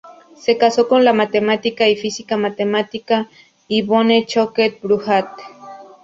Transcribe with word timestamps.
Se 0.35 0.57
casó 0.57 0.87
con 0.87 1.05
la 1.05 1.13
matemática 1.13 1.87
y 1.87 1.95
física 1.95 2.35
matemática 2.35 3.29
Yvonne 3.69 4.25
Choquet-Bruhat. 4.25 5.29